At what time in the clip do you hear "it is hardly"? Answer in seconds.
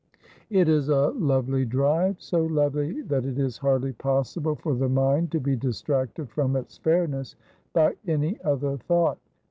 3.23-3.93